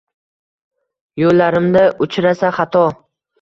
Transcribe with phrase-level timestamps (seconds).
[1.23, 2.83] Yoʻllarimda uchrasa xato